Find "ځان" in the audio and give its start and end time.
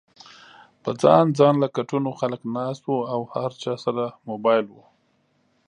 1.01-1.25